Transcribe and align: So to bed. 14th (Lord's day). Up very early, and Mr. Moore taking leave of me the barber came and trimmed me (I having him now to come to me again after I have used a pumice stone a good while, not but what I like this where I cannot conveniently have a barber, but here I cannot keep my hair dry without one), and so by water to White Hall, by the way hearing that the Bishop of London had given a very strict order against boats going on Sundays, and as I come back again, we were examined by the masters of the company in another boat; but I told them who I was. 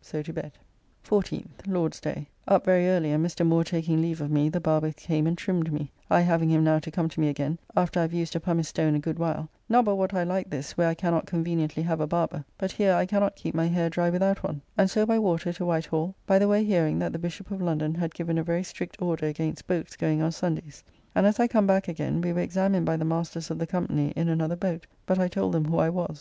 So 0.00 0.22
to 0.22 0.32
bed. 0.32 0.52
14th 1.04 1.66
(Lord's 1.66 1.98
day). 2.00 2.28
Up 2.46 2.64
very 2.64 2.88
early, 2.88 3.10
and 3.10 3.26
Mr. 3.26 3.44
Moore 3.44 3.64
taking 3.64 4.00
leave 4.00 4.20
of 4.20 4.30
me 4.30 4.48
the 4.48 4.60
barber 4.60 4.92
came 4.92 5.26
and 5.26 5.36
trimmed 5.36 5.72
me 5.72 5.90
(I 6.08 6.20
having 6.20 6.48
him 6.50 6.62
now 6.62 6.78
to 6.78 6.90
come 6.92 7.08
to 7.08 7.18
me 7.20 7.26
again 7.28 7.58
after 7.74 7.98
I 7.98 8.02
have 8.02 8.12
used 8.12 8.36
a 8.36 8.38
pumice 8.38 8.68
stone 8.68 8.94
a 8.94 9.00
good 9.00 9.18
while, 9.18 9.48
not 9.68 9.84
but 9.84 9.96
what 9.96 10.14
I 10.14 10.22
like 10.22 10.48
this 10.50 10.76
where 10.76 10.86
I 10.88 10.94
cannot 10.94 11.26
conveniently 11.26 11.82
have 11.82 12.00
a 12.00 12.06
barber, 12.06 12.44
but 12.58 12.70
here 12.70 12.94
I 12.94 13.06
cannot 13.06 13.34
keep 13.34 13.56
my 13.56 13.66
hair 13.66 13.90
dry 13.90 14.08
without 14.08 14.44
one), 14.44 14.62
and 14.78 14.88
so 14.88 15.04
by 15.04 15.18
water 15.18 15.52
to 15.54 15.66
White 15.66 15.86
Hall, 15.86 16.14
by 16.28 16.38
the 16.38 16.46
way 16.46 16.62
hearing 16.62 17.00
that 17.00 17.12
the 17.12 17.18
Bishop 17.18 17.50
of 17.50 17.60
London 17.60 17.92
had 17.96 18.14
given 18.14 18.38
a 18.38 18.44
very 18.44 18.62
strict 18.62 19.02
order 19.02 19.26
against 19.26 19.66
boats 19.66 19.96
going 19.96 20.22
on 20.22 20.30
Sundays, 20.30 20.84
and 21.12 21.26
as 21.26 21.40
I 21.40 21.48
come 21.48 21.66
back 21.66 21.88
again, 21.88 22.20
we 22.20 22.32
were 22.32 22.38
examined 22.40 22.86
by 22.86 22.96
the 22.96 23.04
masters 23.04 23.50
of 23.50 23.58
the 23.58 23.66
company 23.66 24.12
in 24.14 24.28
another 24.28 24.54
boat; 24.54 24.86
but 25.06 25.18
I 25.18 25.26
told 25.26 25.54
them 25.54 25.64
who 25.64 25.78
I 25.78 25.88
was. 25.90 26.20